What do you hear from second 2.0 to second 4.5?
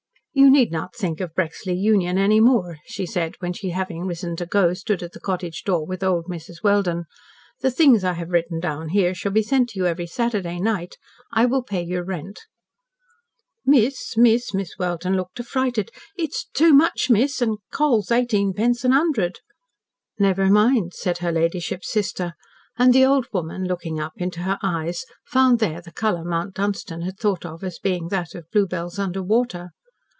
any more," she said, when she, having risen to